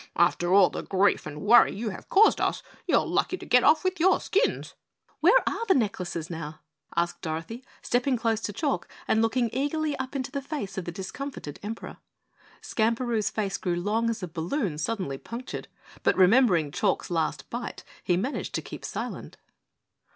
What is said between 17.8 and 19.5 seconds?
he managed to keep silent.